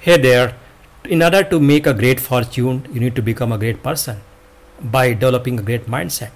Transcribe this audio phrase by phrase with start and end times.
[0.00, 0.54] Hey there,
[1.06, 4.20] in order to make a great fortune, you need to become a great person
[4.80, 6.30] by developing a great mindset.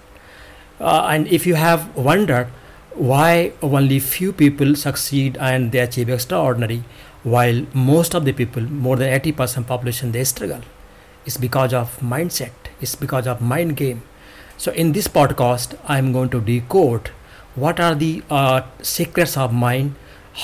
[0.80, 2.48] Uh, and if you have wondered
[2.94, 6.82] why only few people succeed and they achieve extraordinary,
[7.22, 10.62] while most of the people, more than 80% population, they struggle,
[11.24, 12.50] it's because of mindset,
[12.80, 14.02] it's because of mind game.
[14.58, 17.10] So in this podcast, I'm going to decode
[17.54, 19.94] what are the uh, secrets of mind,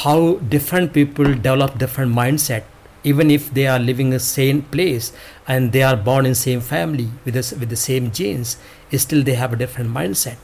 [0.05, 2.63] how different people develop different mindset
[3.05, 5.13] even if they are living in the same place
[5.47, 8.57] and they are born in same family with the, with the same genes
[8.97, 10.39] still they have a different mindset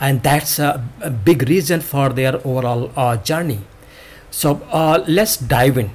[0.00, 3.60] and that's a, a big reason for their overall uh, journey
[4.30, 5.90] so uh, let's dive in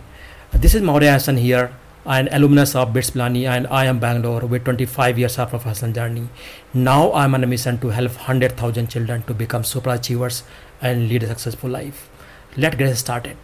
[0.53, 1.71] this is Maurya Hassan here
[2.05, 6.29] an alumnus of BITS Pilani and I am Bangalore with 25 years of professional journey.
[6.73, 10.43] Now I am on a mission to help 100,000 children to become super achievers
[10.81, 12.09] and lead a successful life.
[12.57, 13.37] Let's get started.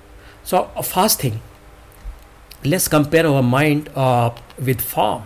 [0.44, 1.42] So first thing,
[2.66, 5.24] let's compare our mind uh, with farm.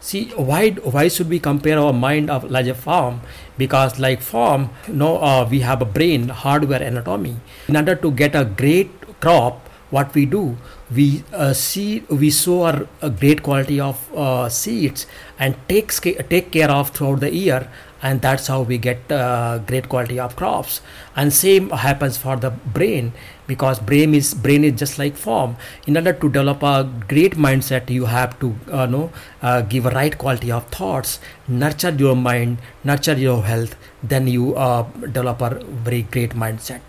[0.00, 3.20] See why why should we compare our mind of like a farm?
[3.58, 7.36] Because like farm you know uh, we have a brain hardware anatomy.
[7.68, 10.56] In order to get a great crop what we do
[10.94, 15.06] we uh, see we sow our, a great quality of uh, seeds
[15.38, 15.92] and take
[16.28, 17.68] take care of throughout the year
[18.02, 20.80] and that's how we get uh, great quality of crops.
[21.16, 23.12] And same happens for the brain
[23.46, 25.56] because brain is brain is just like form.
[25.86, 29.10] In order to develop a great mindset you have to uh, know
[29.42, 34.54] uh, give a right quality of thoughts nurture your mind nurture your health then you
[34.54, 34.82] uh,
[35.18, 36.80] develop a very great mindset.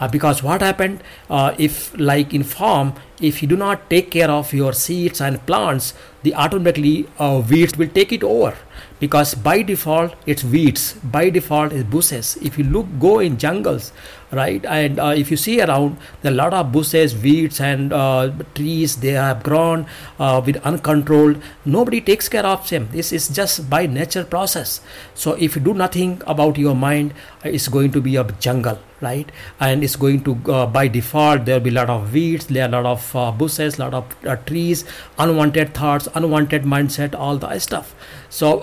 [0.00, 4.30] Uh, because what happened uh, if like in farm if you do not take care
[4.30, 8.56] of your seeds and plants the automatically uh, weeds will take it over
[9.00, 10.92] because by default it's weeds.
[11.02, 12.36] By default it's bushes.
[12.42, 13.92] If you look go in jungles
[14.32, 14.64] right?
[14.64, 18.32] And uh, if you see around there are a lot of bushes weeds and uh,
[18.54, 19.86] trees they have grown
[20.18, 21.42] uh, with uncontrolled.
[21.64, 22.88] Nobody takes care of them.
[22.92, 24.80] This is just by nature process.
[25.14, 28.78] So if you do nothing about your mind uh, it's going to be a jungle
[29.00, 29.32] right?
[29.58, 32.68] And it's going to uh, by default there'll be a lot of weeds there are
[32.68, 34.84] a lot of uh, bushes a lot of trees
[35.18, 37.94] unwanted thoughts unwanted mindset all the stuff.
[38.28, 38.60] So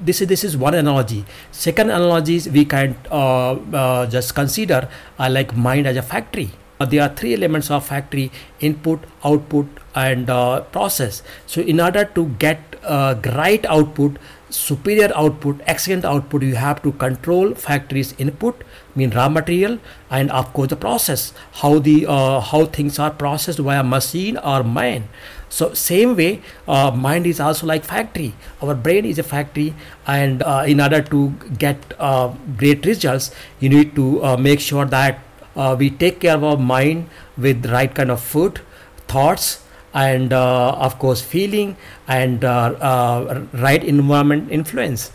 [0.00, 1.24] this is this is one analogy.
[1.50, 6.50] Second analogy is we can uh, uh, just consider like mind as a factory.
[6.78, 8.30] There are three elements of factory
[8.60, 10.26] input output and
[10.72, 11.22] process.
[11.46, 14.18] So in order to get right output
[14.48, 18.62] superior output excellent output you have to control factory's input
[18.96, 19.78] mean raw material
[20.10, 21.32] and of course the process.
[21.52, 25.08] How the uh, how things are processed via machine or man.
[25.48, 28.34] So same way uh, mind is also like factory.
[28.62, 29.74] Our brain is a factory
[30.06, 33.30] and uh, in order to get uh, great results
[33.60, 35.20] you need to uh, make sure that
[35.54, 38.60] uh, we take care of our mind with right kind of food
[39.08, 39.62] thoughts
[39.94, 41.74] and of course feeling
[42.06, 45.10] and right environment influence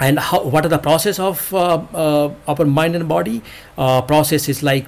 [0.00, 3.42] and how, what are the process of uh, uh, our mind and body?
[3.78, 4.86] Uh, process is like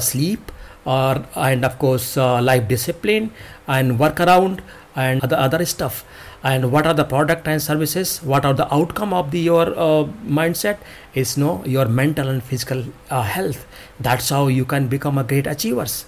[0.00, 0.52] sleep
[0.84, 3.30] or and of course life discipline
[3.68, 4.62] and work around
[4.96, 6.04] and other other stuff.
[6.42, 8.22] And what are the product and services?
[8.22, 10.78] What are the outcome of the your uh, mindset?
[11.12, 13.66] Is no your mental and physical uh, health.
[13.98, 16.06] That's how you can become a great achievers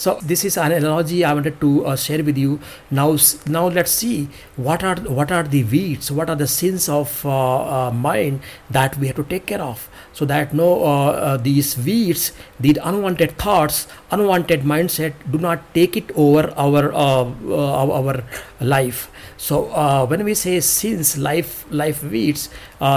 [0.00, 2.58] so this is an analogy I wanted to uh, share with you.
[2.90, 7.26] Now, now let's see what are what are the weeds, what are the sins of
[7.26, 8.40] uh, uh, mind
[8.70, 12.78] that we have to take care of, so that no uh, uh, these weeds, these
[12.82, 18.24] unwanted thoughts, unwanted mindset, do not take it over our uh, our
[18.58, 19.10] life.
[19.36, 22.48] So when we say sins, life life weeds,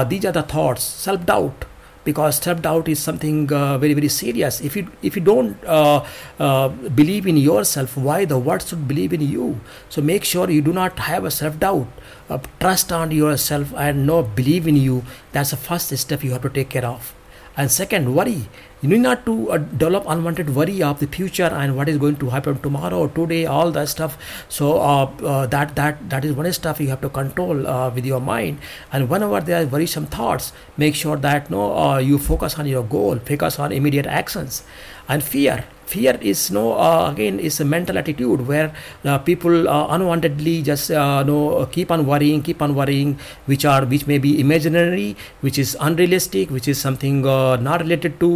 [0.07, 1.65] these are the thoughts, self doubt
[2.03, 4.61] because self doubt is something uh, very very serious.
[4.61, 6.05] If you if you don't uh,
[6.39, 6.67] uh,
[7.01, 9.59] believe in yourself why the world should believe in you?
[9.89, 11.87] So make sure you do not have a self doubt.
[12.29, 15.03] Uh, trust on yourself and no believe in you.
[15.31, 17.13] That's the first step you have to take care of
[17.55, 18.49] and second worry.
[18.81, 22.17] You need not to uh, develop unwanted worry of the future and what is going
[22.17, 24.17] to happen tomorrow or today all that stuff.
[24.49, 28.05] So uh, uh, that that that is one stuff you have to control uh, with
[28.05, 28.59] your mind.
[28.91, 32.83] And whenever there are worrisome thoughts make sure that no uh, you focus on your
[32.83, 33.19] goal.
[33.19, 34.63] Focus on immediate actions.
[35.07, 38.67] And fear fear is no uh, again is a mental attitude where
[39.05, 41.37] uh, people uh, unwantedly just uh, no
[41.77, 45.09] keep on worrying keep on worrying which are which may be imaginary
[45.41, 47.21] which is unrealistic which is something
[47.67, 48.29] not related to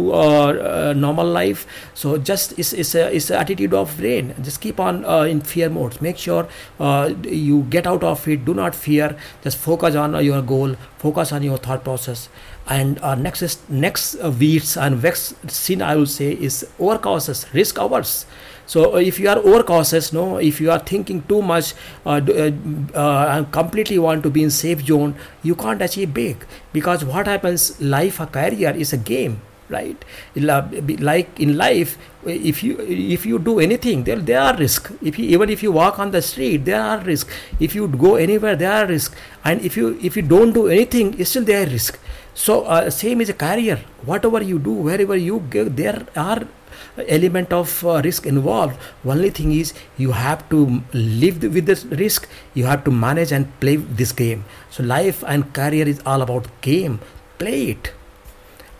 [0.94, 1.66] normal life.
[1.94, 4.34] So just is is a is a attitude of brain.
[4.42, 6.00] Just keep on in fear modes.
[6.00, 6.48] Make sure
[7.24, 8.44] you get out of it.
[8.44, 9.16] Do not fear.
[9.42, 10.76] Just focus on your goal.
[10.98, 12.28] Focus on your thought process
[12.68, 17.46] and uh, next next uh, weeds and vex sin i will say is over causes
[17.52, 18.26] risk averse.
[18.66, 21.72] So uh, if you are overcautious no if you are thinking too much
[22.04, 22.50] uh, uh,
[22.94, 26.44] uh, and completely want to be in safe zone you can't achieve big.
[26.72, 30.04] Because what happens life a career is a game right?
[30.36, 34.92] Like in life if you if you do anything there there are risk.
[35.00, 37.30] If you even if you walk on the street there are risk.
[37.58, 39.16] If you go anywhere there are risk.
[39.44, 41.98] And if you if you don't do anything still there are risk
[42.44, 43.78] so uh, same is a career
[44.12, 45.98] whatever you do wherever you go there
[46.28, 46.40] are
[47.08, 48.78] element of uh, risk involved.
[49.04, 52.28] Only thing is you have to live with this risk.
[52.54, 54.44] You have to manage and play this game.
[54.70, 57.00] So life and career is all about game.
[57.38, 57.92] Play it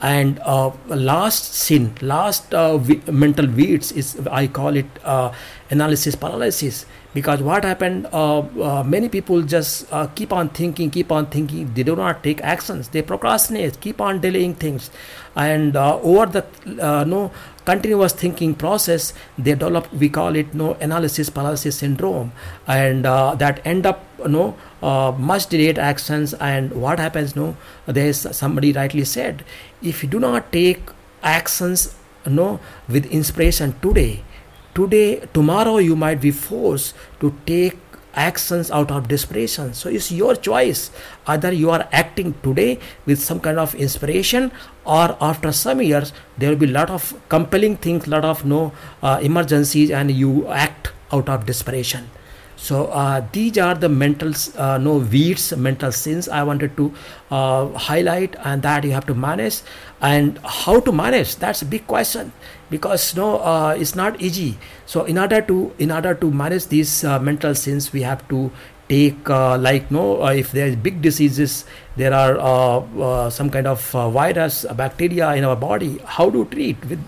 [0.00, 2.78] and uh, last sin last uh,
[3.10, 5.32] mental weeds is i call it uh,
[5.70, 6.86] analysis paralysis.
[7.14, 11.72] Because what happened uh, uh, many people just uh, keep on thinking keep on thinking
[11.74, 14.90] they do not take actions they procrastinate keep on delaying things.
[15.34, 17.30] And over the no
[17.64, 22.32] continuous thinking process they develop we call it no analysis paralysis syndrome.
[22.66, 27.56] And that end up you know uh, much delayed actions and what happens no
[27.86, 29.44] there's somebody rightly said
[29.82, 30.90] if you do not take
[31.22, 31.94] actions
[32.26, 34.22] no with inspiration today
[34.74, 37.76] today tomorrow you might be forced to take
[38.14, 39.72] actions out of desperation.
[39.74, 40.90] So it's your choice
[41.26, 44.50] either you are acting today with some kind of inspiration
[44.84, 48.72] or after some years there will be lot of compelling things lot of no
[49.02, 52.10] uh, emergencies and you act out of desperation
[52.58, 56.92] so uh, these are the mental uh, no weeds mental sins i wanted to
[57.30, 59.60] uh, highlight and that you have to manage.
[60.00, 61.36] And how to manage?
[61.36, 62.32] That's a big question
[62.70, 64.58] because no uh, it's not easy.
[64.86, 68.50] So in order to in order to manage these uh, mental sins we have to
[68.88, 71.64] take uh, like no uh, if there is big diseases
[71.96, 76.30] there are uh, uh some kind of uh, virus uh, bacteria in our body how
[76.30, 77.02] to treat with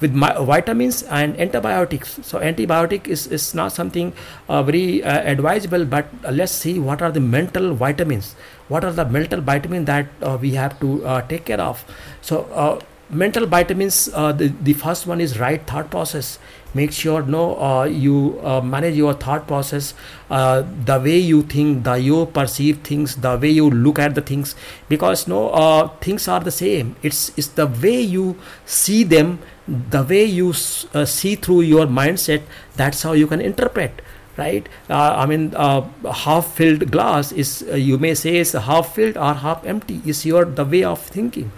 [0.00, 0.12] with
[0.46, 2.18] vitamins and antibiotics.
[2.22, 4.12] So antibiotic is, is not something
[4.48, 8.34] very advisable but let's see what are the mental vitamins.
[8.68, 11.84] What are the mental vitamins that we have to take care of?
[12.20, 16.38] So mental vitamins uh, the, the first one is right thought process
[16.74, 19.94] make sure no uh, you uh, manage your thought process
[20.30, 24.14] uh, the way you think the way you perceive things the way you look at
[24.14, 24.54] the things.
[24.88, 26.96] Because no uh, things are the same.
[27.02, 32.42] It's it's the way you see them the way you uh, see through your mindset
[32.76, 34.02] that's how you can interpret
[34.36, 34.68] right?
[34.88, 39.64] Uh, i mean half filled glass is you may say is half filled or half
[39.66, 41.50] empty is your the way of thinking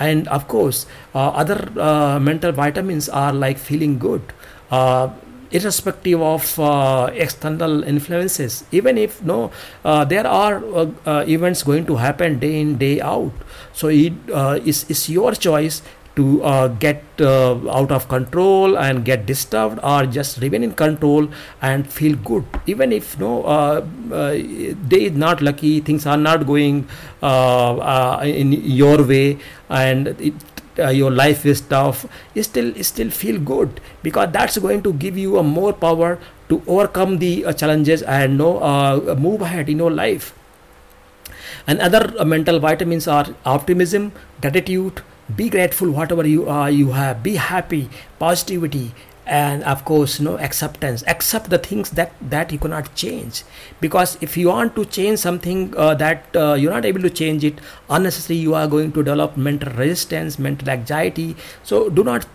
[0.00, 4.22] and of course uh, other uh, mental vitamins are like feeling good
[4.70, 5.08] uh,
[5.50, 8.64] irrespective of uh, external influences.
[8.70, 9.50] Even if no
[9.84, 13.32] uh, there are uh, events going to happen day in day out.
[13.72, 14.12] So it
[14.64, 15.82] is is your choice
[16.20, 21.28] to uh, get uh, out of control and get disturbed or just remain in control
[21.62, 22.44] and feel good.
[22.66, 23.86] Even if no uh,
[24.20, 24.32] uh
[24.92, 26.80] day is not lucky things are not going
[27.22, 29.38] uh, uh, in your way
[29.68, 30.34] and it,
[30.96, 32.04] your life is tough
[32.48, 36.10] still still feel good because that's going to give you a more power
[36.48, 37.32] to overcome the
[37.62, 38.52] challenges and no
[39.26, 40.32] move ahead in your life.
[41.66, 45.02] And other mental vitamins are optimism gratitude
[45.36, 47.22] be grateful whatever you are you have.
[47.22, 47.88] Be happy
[48.18, 48.92] positivity
[49.26, 51.04] and of course no acceptance.
[51.06, 53.42] Accept the things that that you cannot change.
[53.80, 57.44] Because if you want to change something uh, that uh, you're not able to change
[57.44, 61.36] it unnecessarily you are going to develop mental resistance mental anxiety.
[61.62, 62.26] So do not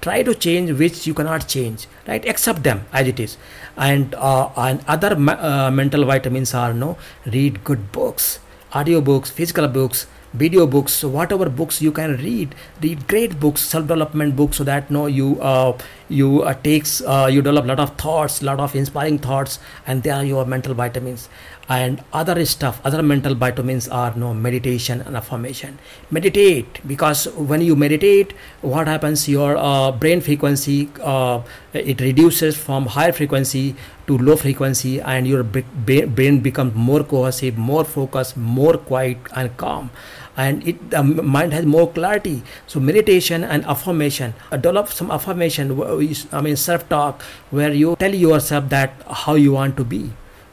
[0.00, 2.28] try to change which you cannot change right?
[2.28, 3.36] Accept them as it is.
[3.76, 8.38] And uh, and other uh, mental vitamins are no read good books
[8.74, 13.86] audio books physical books video books whatever books you can read read great books self
[13.86, 15.76] development books so that no you uh,
[16.08, 20.02] you uh, takes uh, you develop a lot of thoughts lot of inspiring thoughts and
[20.02, 21.28] they are your mental vitamins.
[21.68, 25.78] And other stuff other mental vitamins are no meditation and affirmation.
[26.10, 29.28] Meditate because when you meditate what happens?
[29.28, 33.76] Your uh, brain frequency uh, it reduces from higher frequency
[34.12, 39.90] to low frequency and your brain becomes more cohesive more focused more quiet and calm.
[40.36, 42.42] And it the mind has more clarity.
[42.66, 45.72] So meditation and affirmation uh, develop some affirmation
[46.32, 50.02] i mean self talk where you tell yourself that how you want to be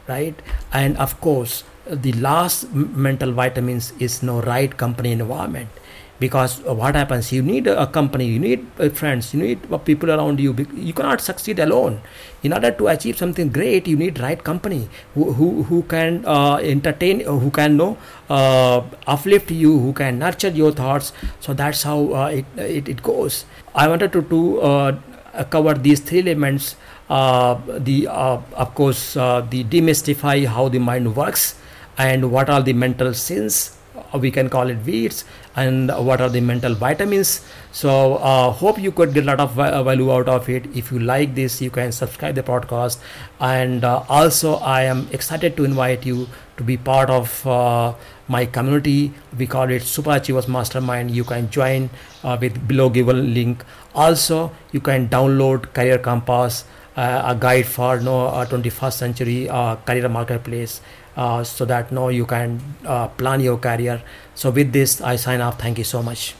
[0.09, 0.41] right?
[0.73, 5.69] And of course the last mental vitamins is no right company environment
[6.19, 10.39] because what happens you need a company you need uh, friends you need people around
[10.39, 10.55] you.
[10.75, 12.01] You cannot succeed alone.
[12.43, 16.55] In order to achieve something great you need right company who who, who can uh,
[16.57, 17.97] entertain uh, who can know
[18.29, 21.13] uh, uplift you who can nurture your thoughts.
[21.39, 23.45] So that's how uh, it, it, it goes.
[23.73, 24.99] I wanted to uh,
[25.33, 26.75] uh, these three elements
[27.09, 31.55] uh, the uh, of course uh, the demystify how the mind works
[31.97, 33.78] and what are the mental sins uh,
[34.19, 35.25] we can call it weeds
[35.55, 37.45] and what are the mental vitamins.
[37.71, 40.65] So uh, hope you could get a lot of value out of it.
[40.75, 42.99] If you like this you can subscribe the podcast.
[43.39, 46.27] And uh, also i am excited to invite you
[46.57, 47.93] to be part of uh,
[48.27, 49.13] my community.
[49.37, 51.11] We call it super achievers mastermind.
[51.11, 51.89] You can join
[52.23, 53.63] uh, with below given link.
[53.95, 56.65] Also you can download career compass
[56.95, 60.81] uh, a guide for no uh, 21st century uh, career marketplace
[61.19, 64.01] uh, so that now you can uh, plan your career.
[64.35, 65.59] So with this i sign off.
[65.59, 66.39] Thank you so much